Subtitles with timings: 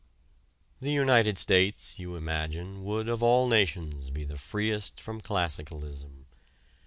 [0.79, 6.25] The United States, you imagine, would of all nations be the freest from classicalism.